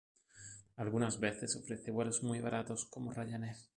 [0.77, 3.55] Algunas veces ofrece vuelos muy baratos como Ryanair.